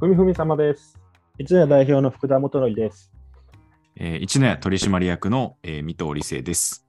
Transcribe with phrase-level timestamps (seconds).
[0.00, 0.98] ふみふみ様です。
[1.36, 3.12] 一夜代表の福田元則です。
[3.96, 6.86] えー、一年取締役の、えー、水戸理生です。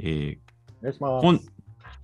[0.00, 0.36] え
[0.80, 1.48] お願いしまー、本、よす。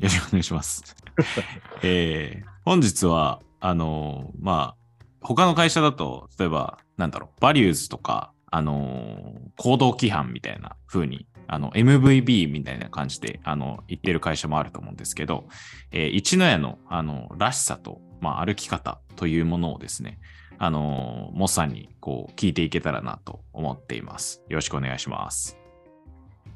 [0.03, 0.97] ろしくお願いします。
[1.83, 15.45] えー、本日は、あのーまあ、他の会社だと、例えば、なんだろう、バリューズとか、あのー行動規範みたいな風に、あの、MVB みたいな感じで、あの、言ってる会社もあると思うんですけど、
[15.91, 20.19] えー、一の屋の、あの、らしさと、まあ、歩き方というものをですね、
[20.59, 24.43] あのー、モッさんに、こう、聞いていけたらなと思っています。
[24.49, 25.59] よろしくお願いします。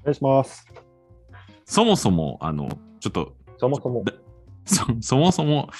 [0.03, 0.67] お願いします。
[1.65, 2.69] そもそも、あの、
[3.01, 4.05] ちょっと、そもそも、
[4.65, 5.71] そそもそも、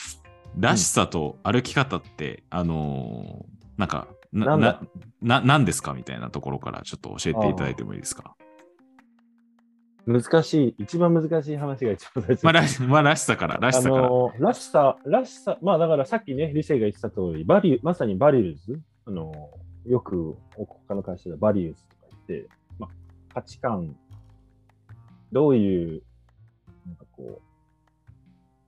[0.59, 4.81] らしさと歩き方って、あのーなんか、な、な、
[5.23, 8.35] な、なんですかみたいなところからちょっと教えていただいてもいいですか？
[10.07, 12.45] 難しい、一番難しい話が一番大事。
[12.45, 14.09] まあ、らし、まあ、らしさから、らしあさから。
[14.09, 19.33] のらしさ、らしさ、まあだからさっきね、理性が言ってた通り、バリュー、まさにバリューズ、あの
[19.87, 23.97] よく他の会社でバリューズとか言って、まあ、価値観、
[25.33, 26.03] どういう、
[26.87, 27.43] なんかこう、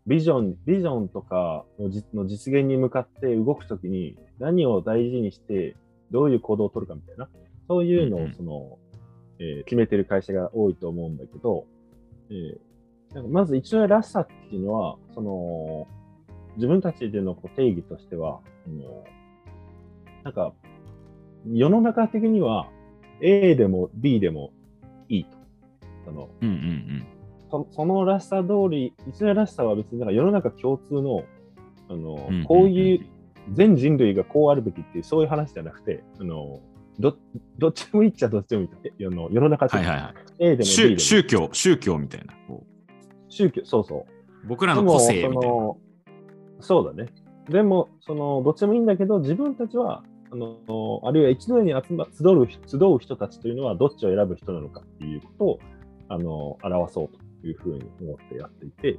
[0.06, 5.76] ビジョン、ビジョンとかのじの実現に向かって動くときに何を大事にして、
[6.10, 7.28] どういう行動を取るかみたいな、
[7.68, 8.78] そういうのうんうんをその、
[9.40, 11.66] えー決めてる会社が多いと思うんだけど、
[12.30, 12.70] えー
[13.14, 15.88] なんかまず一応らしさっていうのは、その、
[16.56, 19.04] 自分たちでのこう定義としては、あの
[20.22, 20.52] なんか、
[21.46, 22.68] 世の中的には
[23.20, 24.52] A でも B でも
[25.08, 25.30] いいと。
[26.04, 27.06] そのうんうんうん。
[27.50, 31.24] そそのらしさ通り、一応らしさは別になんか世の中共通の、
[31.88, 33.06] あの、うんこういう、
[33.52, 36.60] 全人類がこうあるべきっていう、そういう話じゃなくて、あの、
[37.00, 37.16] ど
[37.58, 38.76] どっちでもいいっちゃどっちでもいいと。
[38.84, 40.14] えあの世の中的にはいはいはい。
[40.38, 42.34] A でも B でも宗宗教、宗教みたいな。
[42.46, 42.64] こ
[43.28, 43.98] 宗教、そうそう。
[44.44, 45.34] う僕らの個性みたいな。
[45.34, 45.78] その
[46.60, 47.10] そうだね。
[47.48, 55.58] でも、その、どっちでもいいんだけど、自分たちは、あの、あるいは一度に集ま集う集う人たちというのは、どっちを選ぶ人なのかっていうことを、
[56.08, 57.08] あの、表そう
[57.40, 58.98] というふうに思ってやっていて、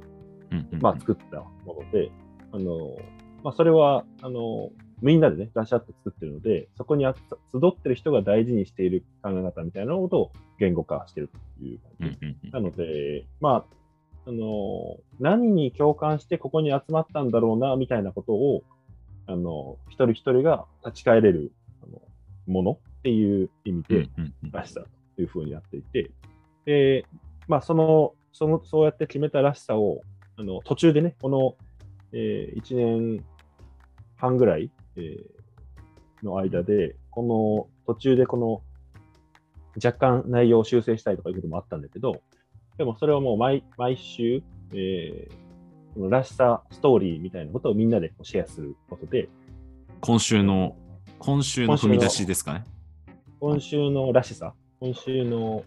[0.50, 2.10] うんうんうんまあ、作ったもので、
[2.52, 2.96] あの、
[3.42, 4.70] まあ、それは、あの、
[5.02, 7.14] みんなでね、出し合って作ってるので、そこにあ
[7.52, 12.50] 集ってる人が大事にしている考え方みたいなことを言語化しているという感じ。
[12.52, 18.62] なので、まあ、あの、何に共感してここに集まったんだろうな、みたいなことを、
[19.26, 21.52] あの、一人一人が立ち返れる
[21.82, 22.00] あの
[22.46, 24.08] ものっていう意味うんで、
[24.52, 24.84] らしさ
[25.16, 26.12] というふうにやっていて、
[26.64, 27.06] で、
[27.48, 30.00] まあ、その、その、そうやって決めたらしさを、
[30.36, 31.56] あの、途中でね、この、
[32.12, 33.24] え1年
[34.16, 38.62] 半ぐらい、えーの間で、この、途中でこの、
[39.84, 42.22] 若干内容を修正したりとかいうこともあったんだけど、
[42.78, 44.42] でもそれをもう毎毎週、
[44.72, 45.42] えー
[45.94, 49.28] このらしさストーリーみたいなことをみんなでシェアすることで、
[50.00, 50.74] 今週の、
[51.18, 52.64] 今週の踏み出しですかね？
[53.40, 55.64] 今週のらしさ、今週の、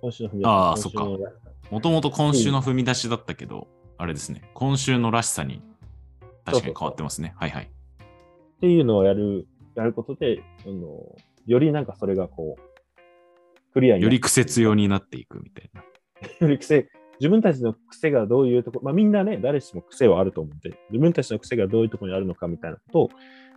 [0.00, 4.42] 今週の踏み出しあー今週のらしさもともと今週の踏み出しだったけど、あれですね。
[4.54, 5.62] 今週のらしさに
[6.44, 7.34] 確かに変わってますね。
[7.36, 7.70] はいはい。
[8.56, 11.16] っていうのをやる、やることで、あの
[11.46, 12.62] よりなんかそれがこう、
[13.72, 15.82] クリアになより癖強になっていくみたいな。
[16.40, 16.88] より癖、
[17.20, 23.10] 自分たちの癖がどういうところ、まあみんなね、誰しも癖はあると思うんで、自分たちの癖がどういうところにあるのかみたいなことを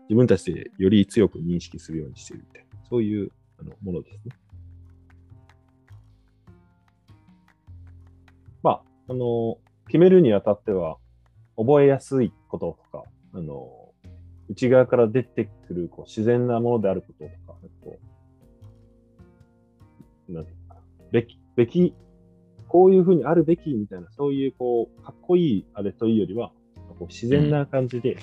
[0.10, 4.36] 自分たちでより強く認識するようにしているみたいな、そういうあのものですね。
[8.64, 10.98] まあ、あの、決めるにあたっては、
[11.58, 13.04] 覚えやすいこととか、
[13.34, 13.87] あの、
[14.50, 18.00] 内側から出てくるこう自然なものであることとか、こ
[20.30, 20.82] うなんていうかな、
[21.12, 21.94] べき、べき、
[22.68, 26.52] こういうふうにあるべきみたいな、そういうこう、かっこいいあれというよりは、
[27.00, 28.18] こう自然な感じで、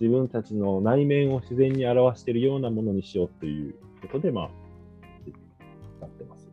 [0.00, 4.44] 自分たちの内面を自然に表しているようなものにしようということで、まあ、
[6.00, 6.48] やってます。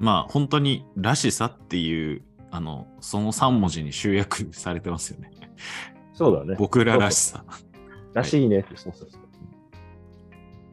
[0.00, 5.30] まあ本当にらしさっていう、あの、その3文字に集約されてますよね。
[6.12, 6.56] そうだね。
[6.58, 7.44] 僕ららしさ。
[8.14, 9.20] らしいねそうそうそう。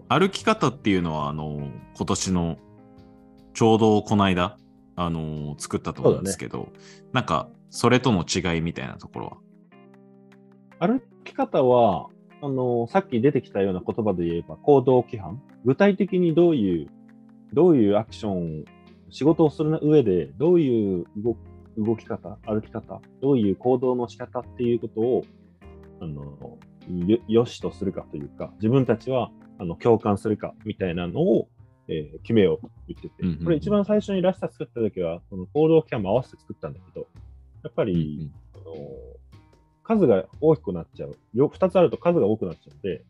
[0.07, 2.57] 歩き方っていうのは、あの、今年の
[3.53, 4.57] ちょうどこの間、
[4.95, 6.69] あの、作ったと思うんですけど、
[7.11, 9.41] なんか、それとの違いみたいなところ
[10.79, 10.87] は？
[10.87, 12.07] 歩き方は、
[12.41, 15.41] あの、さっき出てきたような言葉で言えば、行動規範。
[15.65, 16.87] 具体的にどういう、
[17.53, 18.65] どういうアクション、
[19.09, 21.35] 仕事をする上で、どういう動
[21.77, 25.23] 動き方、歩き方、どういう行動の仕方っていうことを、
[25.99, 26.57] あの、
[26.89, 31.47] よよしとするかというか、自分たちは、あの、共感するかみたいなのを、
[31.87, 37.07] えー決めようと言ってて、うんうんうんこれ一番最初にらしさ作った時は、この行動規範も合わせて作ったんだけど、
[37.63, 38.73] やっぱり、あの
[39.83, 41.15] 数が大きくなっちゃう。
[41.33, 43.03] よ2つあると数が多くなっちゃうので、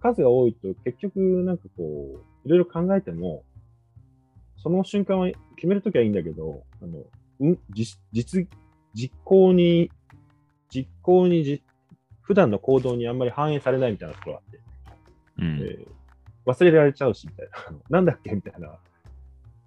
[0.00, 1.82] 数が多いと結局なんかこ
[2.44, 3.44] う、いろいろ考えても、
[4.56, 7.04] その瞬間は決めるときはいいんだけど、あの、
[7.40, 8.48] うん、実、実、
[8.94, 9.90] 実行に、
[10.70, 11.62] 実行にじ、
[12.22, 14.60] 普段の行動にあんまり反映されないみたいなところがあって、
[15.38, 15.58] うん。
[15.58, 15.88] えー
[16.44, 17.78] 忘れられちゃうし、みたいな。
[17.88, 18.76] なんだっけみたいな。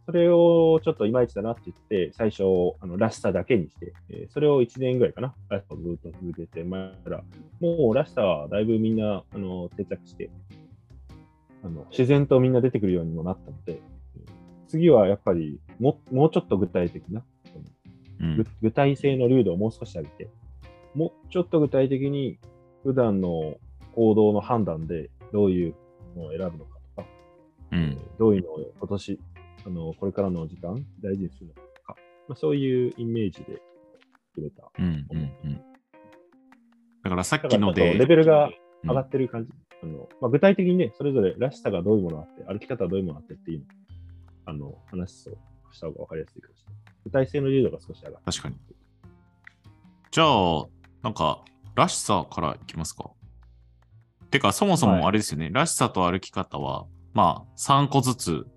[0.06, 2.44] それをちょっといまいちだなって言って、最初、
[2.80, 7.24] あのらしさだけにして、えーそれを1年ぐらいかな、らしさをずっと続けて、前から、
[7.62, 10.30] もうらしさはだいぶみんな、あの、定着して、
[11.64, 13.80] あの、自然とみんな出てくるようにもなったので、
[14.18, 14.32] えー
[14.68, 17.24] 次はやっぱりも、もうちょっと具体的な、
[18.20, 20.28] うん具具体性の流度をもう少し上げて、
[20.96, 22.40] もうちょっと具体的に
[22.84, 23.56] 普段の
[23.94, 25.76] 行動の判断でどういう
[26.16, 27.08] のを選ぶのかとか、
[27.72, 27.98] うん。
[28.18, 29.20] どういうのを今年、
[29.66, 31.62] あのこれからの時間大事にするのか、
[32.28, 33.62] まあ、そういうイメージで
[34.36, 34.72] 決めた。
[34.80, 35.06] うん。
[35.10, 35.18] うん。
[35.18, 35.62] うん。
[37.04, 38.54] だからさっきので、レベルがうん
[38.88, 39.52] 上がってる感じ。
[39.84, 43.64] あのまあ、具体的にね、それぞれらしさがどういうものがあって、歩き方はどういうものがあってっていう
[44.46, 45.38] あの話を
[45.72, 46.96] した方が分かりやすいかもしれない。
[47.04, 48.56] 具体性の流度が少し上がって確かに。
[50.12, 50.66] じゃあ、
[51.06, 51.44] なんか、
[51.76, 53.12] らしさからいきますか？
[54.32, 58.48] てか、そもそはいもあれですよね、らしさと歩き方は、まあ、3個ずつ、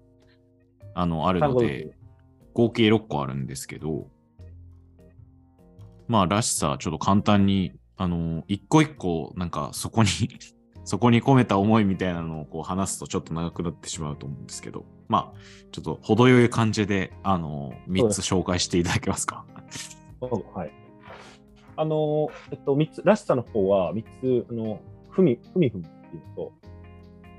[0.94, 1.90] あの、あるので、
[2.54, 4.08] 合計6個あるんですけど、
[6.06, 10.08] まあ、らしさ、ちょっと簡単に、あの、一個一個、なんか、そこに、
[10.84, 15.38] そこに込めた思いみたいなのをこう話すとちょっと長くなってしまうと思うんですけど、まあ、
[15.70, 19.44] ちょっと程よい感じで、あの、3つ紹介していただけますか？
[20.54, 20.87] はい。
[21.78, 24.80] あの、えっと、三つ、らしさの方は三つ、あの、
[25.10, 26.52] ふみ、ふみふみっていうのと、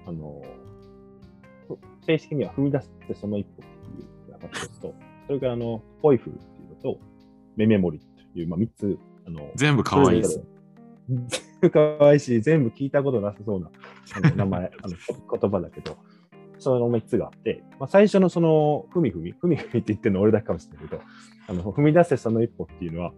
[0.07, 0.41] あの、
[1.68, 4.95] ふ正式には踏み出してその一歩っていうのが一つと、
[5.27, 7.00] それからあの、ポイフルっていうのと、
[7.57, 8.97] メメモリっていう、まあ三つ、
[9.27, 10.42] あの、全部可愛いです。
[11.09, 11.27] 全
[11.59, 13.69] 部可愛いし、全部聞いたことなさそうな
[14.15, 14.95] あの 名前、あの
[15.38, 15.97] 言葉だけど、
[16.59, 21.01] その3つがあって、まあ、最初のその、ふみふみ、ふみふみって言ってるの俺だけかもしれないけど、
[21.47, 23.12] あの踏み出せその一歩っていうのは、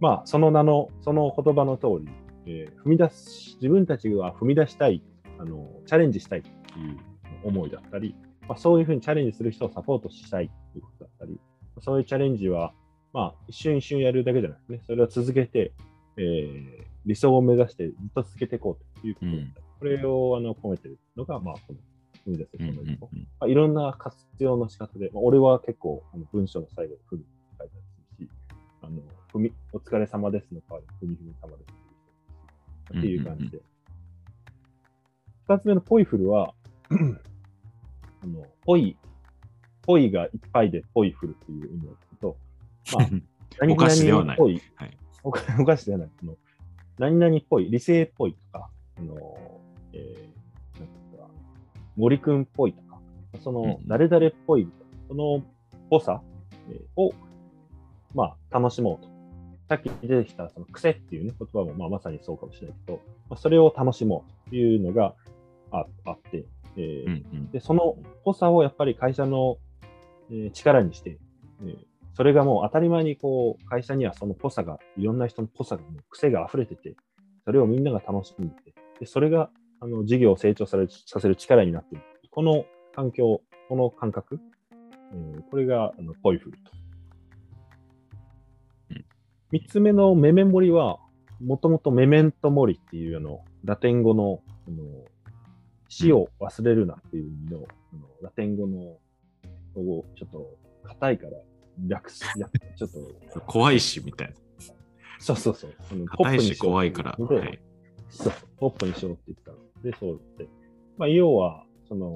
[0.00, 2.08] まあ、その名の、その言葉の通り、
[2.46, 5.02] えー踏み出す、自分たちが踏み出したい、
[5.38, 6.98] あの、チャレンジしたいっていう
[7.44, 8.14] 思いだったり、
[8.48, 11.38] まあ、そういうふうにチャレンジする人をサポートしたいっていうことだったり、
[11.80, 12.72] そういうチャレンジは、
[13.12, 15.72] まあ、一瞬一瞬やるだけじゃなくてね、それを続けて、
[16.16, 21.78] えー理想を目指してずっと続けていこうということだったり、これをあの込めてるのが、まあ、この
[22.26, 23.08] 踏み出せうんその一歩。
[23.12, 27.24] うんまあ、いろんな活用の仕方で、まあ、俺は結構あの文章の最後にふみ
[27.58, 28.30] 書いてあるし、
[28.82, 31.64] あのふみお疲れ様ですの代わりにふみふみ様で
[32.92, 33.60] すっていう感じで。
[35.48, 36.54] 二つ目のポイフルは、
[38.22, 38.96] あのポイ、
[39.82, 42.36] ポイがいっぱいでポイフルっていう意味を聞くと、
[42.96, 43.08] まあ、
[43.60, 44.60] 何 お菓子ではないはい
[45.22, 46.10] お菓子ではない。
[46.22, 46.36] あの
[46.98, 49.60] 何々っぽい、理性っぽいとか、あの、
[49.92, 50.88] えー、なん
[51.18, 51.30] か、
[51.96, 53.00] 森くんっぽいとか、
[53.40, 54.68] そのうん、誰々っぽい、
[55.08, 55.42] そのっ
[55.88, 56.22] ぽさ、
[56.68, 57.12] えーを、
[58.14, 59.09] まあ、楽しもうと。
[59.70, 65.14] さっき出てきた、その癖っていうね、言葉も、まあ、まさにそうかもしれないけど、まあ、それを楽しもうというのが
[65.70, 66.44] ああって、
[66.76, 69.58] えーうんうんで、そのぽさをやっぱり会社の、
[70.28, 71.18] えー力にして、
[71.62, 71.76] えー
[72.12, 76.96] それがもう当たり前にこう、会社にはそのぽさが、いろんな人のぽさが、もう癖が溢れてて、
[77.44, 82.04] それをみんなが楽しんでて、でそれがあの事業を成長されさせる力になっている。
[82.32, 84.40] この環境、この感覚、
[85.12, 86.79] えーこれがあのポイフルと
[89.52, 89.60] うん。
[89.60, 90.98] 三つ目のメメモリは、
[91.40, 94.84] もともとメメントモリっていうあのラテン語のあの
[95.88, 98.98] 死を忘れるなっていう意味の,、あのラテン語の
[99.74, 101.32] ちょっと硬いから
[101.86, 102.90] 略す、やちょっ
[103.32, 104.34] と、怖いし、みたいな。
[105.18, 105.74] そうそうそう。
[106.06, 107.16] 硬いし怖いから。
[107.18, 107.60] ではい。
[108.08, 109.58] そう、ポップにしようって言ったの。
[109.82, 110.48] で、そうって。
[110.98, 112.12] まあ、要は、その、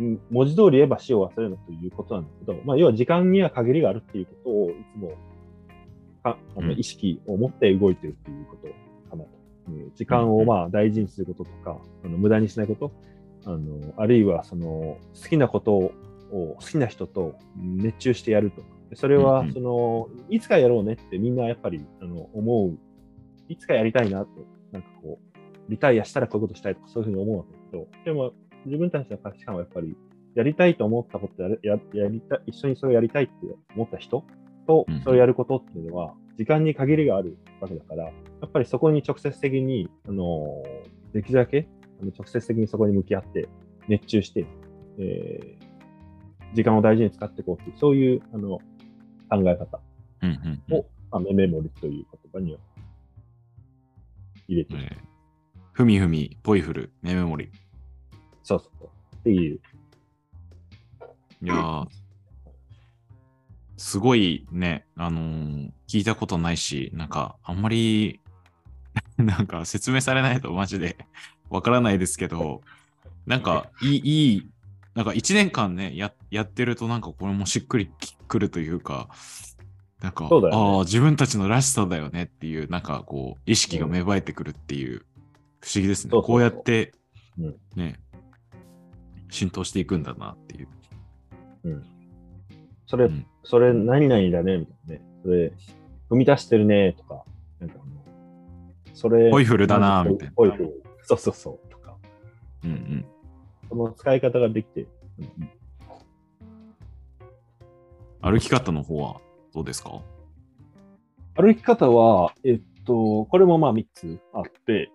[0.00, 5.12] ん文字通り言えば死を忘れるなということなんだけど、まあ、要は時間には限りがあるっていうことをいつも
[6.18, 6.78] かあのうん。
[6.78, 8.68] 意識を持って動いてるっていうこと
[9.10, 9.30] かなと。
[9.68, 9.92] うん。
[9.94, 12.92] 時間をまあ大事にすることとか、あの無駄にしないこと、
[13.44, 15.92] あのあるいはその好きなことを
[16.30, 18.62] 好きな人と熱中してやると。
[18.90, 22.78] でそれはその、いつかやろうねってみんなやっぱりあの思う。
[23.48, 24.28] いつかやりたいなと、
[24.72, 28.32] なんかこう、リタイアしたらこういうことしたいとか、そういうふうに思うわけだけど、でも、
[28.66, 29.96] 自分たちの価値観はやっぱり、
[30.34, 33.32] やりたいと思ったことやるややりた、一緒にそれをやりたいって
[33.74, 34.24] 思った人
[34.68, 38.12] とうん、それをやることっていうのは、時間に限りがあるわけだから、や
[38.46, 40.62] っぱりそこに直接的に、あの、
[41.12, 41.66] できるだけ、
[42.00, 43.48] あの直接的にそこに向き合って、
[43.88, 44.46] 熱中して、
[44.98, 45.68] えー
[46.54, 48.58] 時間を大事に使っていこうっていう、そういう、あの、
[49.28, 49.80] 考え方
[50.70, 52.58] を、まあ、メメモリという言葉には
[54.48, 54.80] 入れてる。
[54.82, 55.08] えー
[55.78, 57.52] ふみふみ、ポイフル、ネメモリ。
[58.42, 58.88] そうそうそう。
[59.14, 59.60] っていう。
[61.40, 61.86] いやー、
[63.78, 68.20] すごいね、あのー聞いたことないし、なんか、あんまり、
[69.16, 70.98] なんか説明されないとマジで
[71.48, 72.60] わからないですけど、
[73.24, 74.50] なんか、いい、いい、
[74.94, 79.08] なんか1年間ね、ややってると、なんかこれもしっくりきくるというか、
[80.02, 85.06] なんか、ねああ、自分たちのらしさだよねっていう、なんかこう、意識が芽生えてくるっていう、
[85.60, 86.10] 不思議ですね。
[86.10, 86.92] そうそうそうこうやって
[87.38, 88.00] うん、ね、
[89.30, 90.68] 浸透していくんだなっていう。
[91.64, 91.97] うん。
[92.88, 95.02] それ、うんそれ何々だね、みたいなね。
[95.22, 95.52] それ、
[96.10, 97.24] 踏み出してるね、とか。
[97.60, 97.76] なんか
[98.94, 100.82] それ、ポイフルだなみたいなポイフル。
[101.02, 101.68] そうそうそう。
[101.70, 101.96] とか。
[102.64, 103.04] うんうん。
[103.68, 104.82] その使い方ができて、
[105.18, 105.50] うん
[108.20, 109.20] 歩き方の方は
[109.54, 110.02] どうですか？
[111.36, 114.90] 歩き方は、えっと、これもまあ3つあって、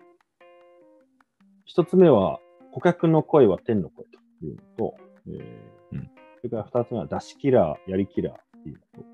[1.74, 2.38] 1つ目は、
[2.72, 4.94] 顧客の声は天の声というのと、
[5.28, 5.44] えー
[5.92, 6.10] うん
[6.44, 9.08] それから2つ目は、出しキラー、やりキラーっていうのと、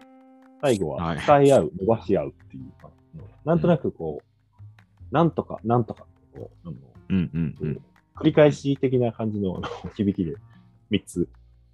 [0.61, 6.77] 最後ははい伝え合う、伸ばし合うっていう、まあなんとなくこう、なんとか、なんとかこうあの、
[7.11, 7.81] うんうんうん。
[8.17, 9.63] 繰り返し的な感じの
[9.97, 10.35] 響きで
[10.91, 11.29] 3つ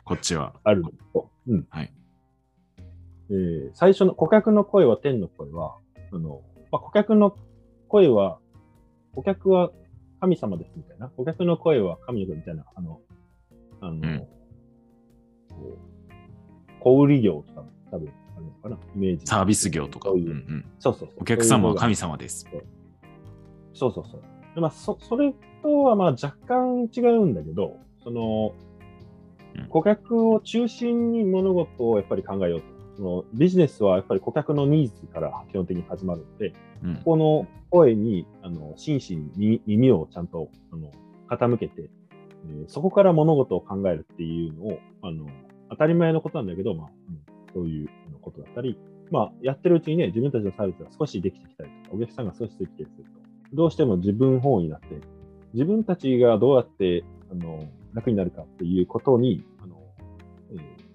[0.04, 0.52] こっちは。
[0.62, 1.66] あるのと、うん。
[1.70, 1.92] はい
[3.30, 5.78] えー最初の顧客の声は天の声は、
[6.12, 7.34] あの、まあ、顧客の
[7.88, 8.40] 声は、
[9.14, 9.70] 顧客は
[10.20, 13.00] 神様ですみたいな、顧客の声は神の声みたいな、あの、
[13.80, 14.28] あの、う
[16.80, 19.26] 小売業とかも多分あるのかな、イメージ。
[19.26, 20.08] サービス業とか。
[20.08, 20.64] そううんう、うんん。
[20.78, 21.08] そうそう。
[21.16, 22.46] お客様は神様です。
[23.74, 24.22] そうそうそう。
[24.54, 28.54] でまあ、そそれとはまあ若干違うんだけど、その
[29.56, 32.66] うん顧客を中心に物事をやっぱり考えようと。
[32.96, 36.96] そのビジネスはやっぱり顧客のニーズから基本的に始まるので、うん。
[37.04, 40.90] この声にあの真摯に耳耳をちゃんとあの
[41.28, 45.26] 傾けて、えーそこから物事を考えるっていうのをあの
[45.70, 47.88] 当たり前のことなんだけど、まあうんそういう
[48.20, 48.78] ことだったり、
[49.10, 53.10] まあ、やってるうちにね、自分たちのサービスが少しできてきたりとか、お客さんが少しできてきたりと、
[53.54, 54.86] どうしても自分本位になって、
[55.54, 59.76] 自分たちがどうやってあの楽になるかっていうことに、あの
[60.52, 60.86] えー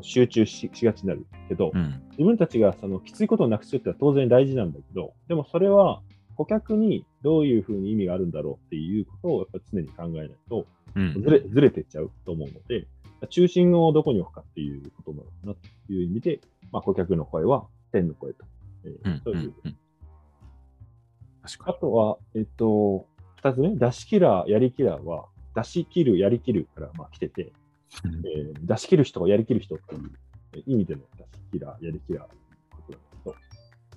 [0.00, 2.02] 集中ししがちになるけど、うん。
[2.12, 6.00] 自分たちがそのきついことをなくすってのは当然大事なんだけど、でもそれは
[6.36, 12.86] 顧客にどういうふうに意味があるんだろうっていうことをやっぱり常に考えないとうんずれずれてっちゃうと思うので、
[13.28, 18.44] 中心をどこに置くかっていうことなのかなという意味で、まあ、顧客の声は天の声と。
[18.84, 19.20] えーうん。
[19.24, 19.54] そううんいう
[21.64, 25.26] あとは、えっと、二つ目、出しキラー、やりキラーは、
[25.56, 27.50] 出し切る、やり切るからまあ来てて、に。
[28.28, 30.10] えー出し切る人、やり切る人っていう
[30.54, 33.96] えー意味での出しキラー、やりキラーということなんだけ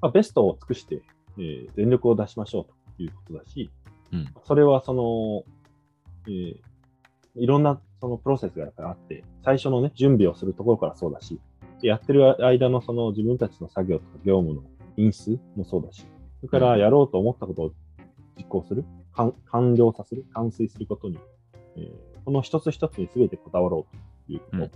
[0.00, 1.02] まあ、ベストを尽くして、
[1.38, 2.64] えー全力を出しましょう
[2.96, 3.70] ということだし、
[4.12, 5.44] うんそれはその、
[6.26, 6.69] えー
[7.36, 11.40] いろんなそのプロセスがやっぱりあって、最初のね、準備をするところからそうだし、
[11.80, 14.62] でやってる間のその自分たちの作業とか業務の
[14.96, 16.06] 因数もそうだし、
[16.40, 17.72] それからやろうと思ったことを
[18.36, 21.18] 実行する、完完了させる、完遂することに、
[21.76, 23.96] えーこの一つ一つに全てこだわろう
[24.26, 24.56] ということ。
[24.58, 24.70] うん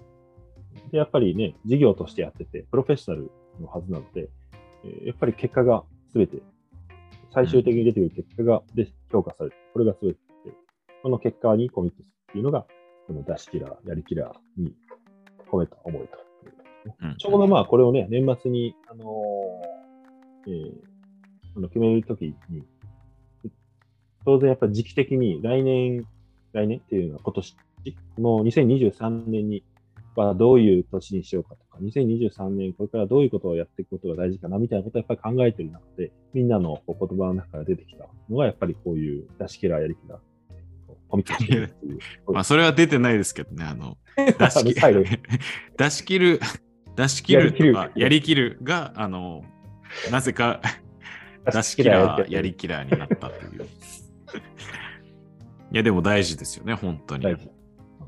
[0.90, 3.30] で、やっぱりね、事業としてやってて、プロフェッショナル
[3.60, 4.28] のはずなので、
[4.84, 6.38] えーやっぱり結果が全て、
[7.32, 9.56] 最終的に出てくる結果がで評価される。
[9.72, 10.52] これが全てで、
[11.02, 12.66] この結果にコミットするっていうのが、
[13.06, 14.74] この出しキラー、やりキラーに
[15.48, 16.18] 込めた思いと。
[17.00, 20.94] うんちょうどまあ、これをね、年末に、あのーえー
[21.56, 22.34] あの決めるときに、
[24.24, 26.04] 当然やっぱり時期的に来年、
[26.52, 27.56] 来年っていうのは今年、
[28.16, 29.62] この2023年に
[30.16, 40.18] はどういう年にしようかとか、2023年これからどういうことをやっていくことが大事かなみたいなことをやっぱり考えている中で、みんなのこう言葉の中から出てきたのが、やっぱりこういう出しキラー、やりキラー、
[41.08, 41.98] コミットしてるっていう。
[42.32, 45.06] まあ、それは出てないですけどね、あの、出し切る、
[45.76, 46.40] 出し切る、
[46.96, 49.44] 出し切るとか、やりきるが、あの、
[50.10, 50.60] なぜか、
[51.52, 53.64] 出し切ら、やりきらになったという。
[55.72, 57.24] いや、でも大事ですよね、本当に。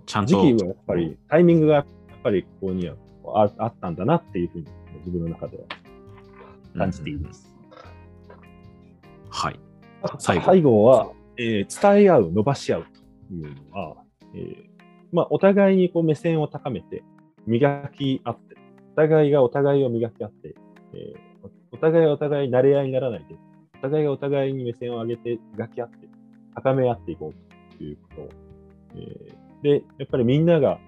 [0.07, 0.43] ちゃんと。
[0.43, 1.87] 時期はやっぱり、タイミングがやっ
[2.23, 2.97] ぱりここには
[3.35, 4.67] ああったんだなっていうふうに
[4.99, 5.65] 自分の中では
[6.77, 7.53] 感じています。
[9.31, 9.61] はい。
[10.19, 12.85] 最後は、えー伝え合う、伸ばし合う
[13.29, 13.97] というのは、
[14.35, 14.57] えー
[15.13, 17.03] まあ、お互いにこう目線を高めて、
[17.47, 18.57] 磨き合って、
[18.93, 20.55] お互いがお互いを磨き合って、
[20.95, 21.27] えー
[21.73, 23.37] お互いがお互い慣れ合いにならないで、
[23.79, 26.09] お互いがお互いに目線を上げて磨き合って、
[26.55, 28.29] 高め合っていこうということ、
[28.95, 30.79] えーで、やっぱりみんなが、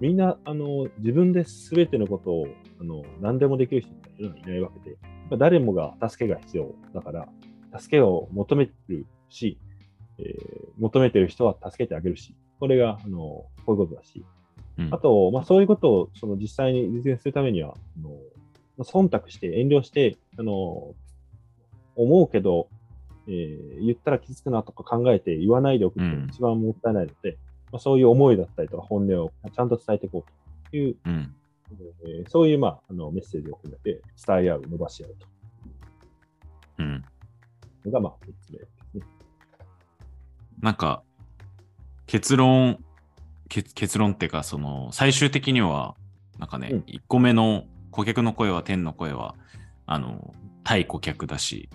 [0.00, 2.46] みんな、あの、自分で全てのことを、
[2.80, 4.96] あの、何でもできる人っていうのはいないわけで、
[5.36, 7.28] 誰もが助けが必要だから、
[7.78, 9.58] 助けを求めるし、
[10.18, 14.24] えー求めてる人は助けてあげるし、これが、あの、こういうことだし、
[14.76, 18.10] うんあと、まあ、そういうことをその実際に実現するためには、あの
[18.76, 20.94] まあ忖度して、遠慮して、あの
[21.94, 22.68] 思うけど、
[23.28, 27.38] えー言ったら傷つくなとか考えて言わないでおくっていうのが一番もったいないので、
[27.70, 31.34] まあ、そういう思いだったりとか本音をちゃんと伝えていこうという、うん。
[32.06, 35.14] えーそういう、まあ、あのメッセージを込めて伝え合う、伸ばし合う
[36.78, 37.04] うん。
[37.82, 38.58] というのが、まあ、3つ目。
[40.60, 41.02] なんか、
[42.06, 42.82] 結論、
[43.48, 45.94] 結結論っていうか、その、最終的には、
[46.38, 46.78] なんかね、うん。
[46.80, 49.34] 1個目の顧客の声は、天の声は、
[49.86, 50.34] あの、
[50.64, 51.68] 対顧客だし、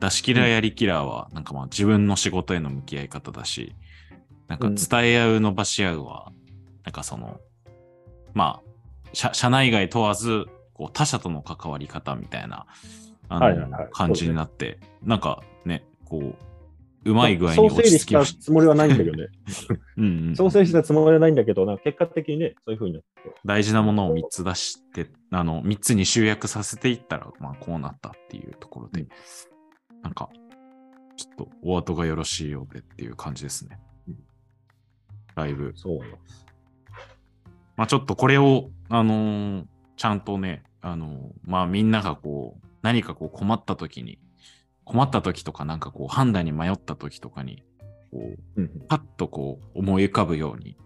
[0.00, 3.74] 出し切らやりきらは、なんかまあ自分の仕事への向き合い方だし、
[4.48, 4.74] なんかうん。
[4.74, 6.32] 伝え合う、伸ばし合うは、
[6.84, 7.40] なんかその、
[8.34, 8.70] まあ、
[9.12, 12.66] 社社内外問わず、こう他者との関わり方みたいな、
[13.28, 13.88] あの、はいはいはい。
[13.92, 16.34] 感じになって、なんかね、こう、
[17.04, 19.28] うまい具合に落ち着き整理したましつもりはないんだけどね。
[19.96, 23.08] うんうんそう整理したつもりはないんだけど、なんか結果的にね、そういうふうになって。
[23.44, 29.08] 大事なものを3つ出して、あの、3つに集約させていったら、まあ、こうなったっていうところで、うん
[30.04, 30.28] なんか、
[31.16, 34.18] ちょっとお後がよろしいようでっていう感じですねうん。
[35.34, 35.72] だいぶ。
[35.74, 36.00] そう。
[37.76, 44.18] まあ、ちょっとこれを、あのーちゃんとね、あのーまあ、みんながこう、何かこう困った時に、
[44.84, 47.62] 困った時とか、なんかこう、判断に迷った時とかに、
[48.10, 50.76] こう、うんパッとこう思い浮かぶように、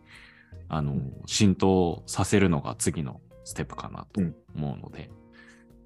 [0.68, 4.20] あの、浸透させるのが次のステップかなと
[4.54, 5.10] 思うので、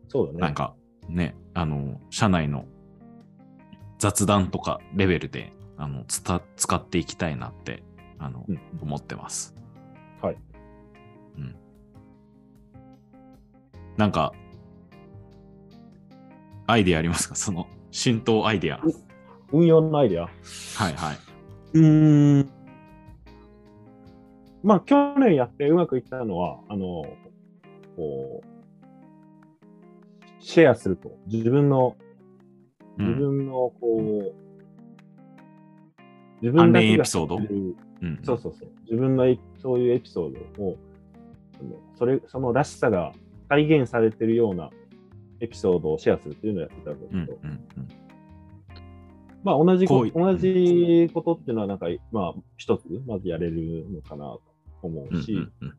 [0.09, 0.39] そうだね。
[0.41, 0.75] なんか
[1.09, 2.67] ね、あの、社内の
[3.99, 7.83] 雑談とかレベルで、あの、つた使っていきたいなって、
[8.19, 9.55] あの、うん思ってます。
[10.21, 10.37] はい。
[11.39, 11.57] うん。
[13.97, 14.33] なんか、
[16.67, 17.35] アイディアありますか？
[17.37, 18.81] その、浸透アイディア。
[19.53, 20.23] 運用のアイデア。
[20.23, 20.33] はい
[20.95, 21.19] はい。
[21.75, 22.51] うーん。
[24.63, 27.05] まあ、去年やってうまくいったのは、あの、
[27.97, 28.47] こう、
[30.41, 31.19] シェアすると。
[31.27, 31.97] 自分の、
[32.97, 33.19] 自うん。
[33.19, 34.35] 分の、こう、
[36.41, 37.37] 自関分だけが連エピソード？
[37.37, 38.21] 知ってるうん。
[38.25, 38.69] そうそうそう。
[38.85, 40.77] 自分のエピそういうエピソードを、
[41.59, 43.13] そのそれそのらしさが
[43.49, 44.71] 再現されてるような
[45.43, 47.61] エピソードをシェアするっていうのをやってたんだうんけど、うんうん。
[49.43, 54.41] まあ同じこ同じことっていうのはなんか、まあ一つ、まずやれるのかなと
[54.83, 55.75] 思うんうし、うんうん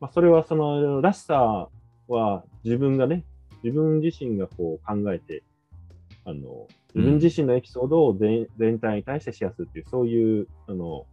[0.00, 1.68] まあそれはそのらしさ
[2.08, 3.24] は自分がね、
[3.62, 5.44] 自分自身がこう考えて、
[6.24, 11.06] あの、自分自身のエピソードを全全体に対してシェアするっていう、そういう、あの、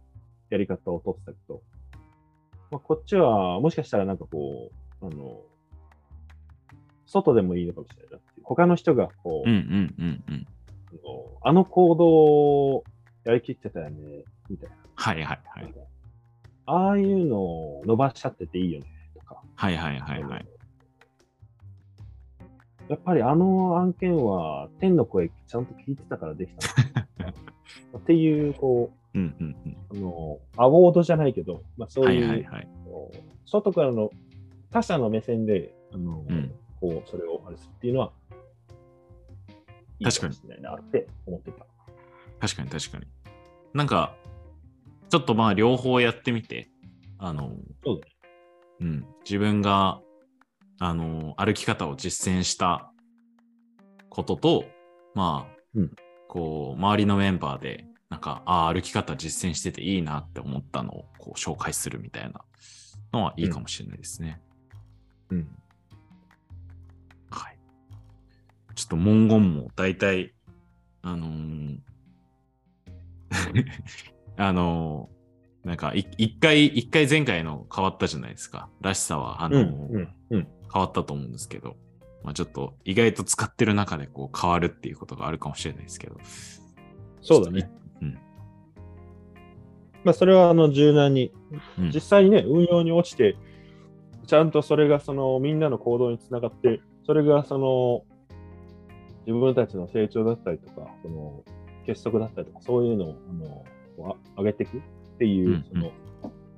[0.50, 1.62] やり方をとってたけど、
[2.70, 5.40] まあ、こっちは、もしかしたらなんかこう、あの、
[7.10, 8.20] 外でもいいのかもしれない。
[8.44, 10.46] 他の人がこう、うんうんうんうん。
[11.42, 12.84] あの行動を
[13.24, 14.76] やりきってたよね、みたいな。
[14.94, 15.74] はいはいはい。
[16.66, 19.42] ああいうのを伸ばしちゃってていいよね、とか。
[19.56, 20.46] はいはいはいはい。
[22.88, 27.00] やっぱりあの案件は天の声ちゃんと聞いてたからできた。
[27.98, 31.90] っていう、こうんうんう、あの、アワードじゃないけど、まあうん。
[31.90, 32.68] そういう、はいはいはい。
[32.84, 34.10] こう外からの
[34.70, 36.39] 他者の目線で、あの、うん
[36.90, 38.12] こう、それをあれするっていうのは、
[40.00, 41.66] いい確かにもしれないなって思ってた。
[42.40, 43.06] 確かに確かに。
[43.74, 44.16] なんか、
[45.08, 46.70] ちょっとまあ両方やってみて、
[47.18, 47.52] あの、
[47.84, 48.14] そうだね
[48.80, 50.00] うん、自分が、
[50.78, 52.90] あの、歩き方を実践した
[54.08, 54.64] ことと、
[55.14, 55.90] まあ、うん
[56.28, 62.44] こう、周りのメンバーで、なんか、ああ、歩き方実践してていいなって思ったのをこう紹介するみたいな
[63.12, 64.40] のはいいかもしれないですね。
[65.30, 65.38] うん。
[65.38, 65.46] はい。
[68.90, 70.34] と文言も大体、
[71.00, 71.78] あのー
[74.36, 75.20] あのー
[75.68, 78.70] なんかい一回、一回前回の変わったじゃないですか。
[78.80, 80.08] らしさは、あのーうん。
[80.30, 80.48] うん。
[80.72, 81.76] 変わったと思うんですけど、
[82.24, 86.16] まあちょっと意外と使ってる中でこう変わるっていうことがあるかもしれないですけど。
[87.20, 87.70] そうだね。
[88.00, 88.18] うん。
[90.02, 91.30] まあ、それは、あの、柔軟に、
[91.78, 93.36] うん実際にね、運用に落ちて、
[94.26, 98.09] ちゃんとそれが、その、みんなの行動につながって、それが、その、
[99.30, 101.44] 自分たちの成長だったりとか、その、
[101.86, 103.64] 結束だったりとか、そういうのを、
[103.98, 104.80] あの、上げていくっ
[105.18, 105.92] ていう、うんうんその、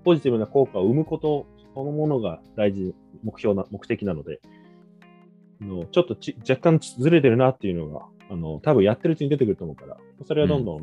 [0.04, 4.40] ポジティブな効果を生むことそのものが大事、目標な、目的なので、
[5.60, 10.80] あのちょっとち若干ずれてるなっていうのが、あの、多分やってるうちに出てくると思うから、それはどんどん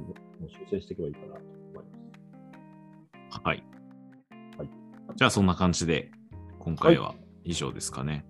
[0.48, 1.84] 修正していけばいいかなと思いま
[3.32, 3.42] す。
[3.44, 3.64] はい。
[4.58, 4.70] はい
[5.16, 6.12] じゃあそんな感じで、
[6.60, 8.26] 今回は以上ですかね。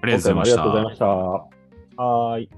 [0.00, 1.53] ありがとうございありがとうございました。
[1.96, 2.48] はい。